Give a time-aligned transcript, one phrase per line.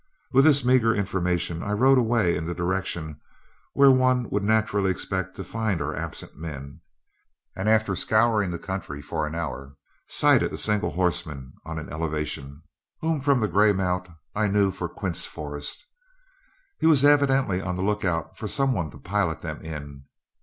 [0.31, 3.21] With this meagre information, I rode away in the direction
[3.73, 6.81] where one would naturally expect to find our absent men,
[7.55, 9.75] and after scouring the country for an hour,
[10.07, 12.63] sighted a single horseman on an elevation,
[13.01, 15.85] whom from the gray mount I knew for Quince Forrest.
[16.79, 20.05] He was evidently on the lookout for some one to pilot them in.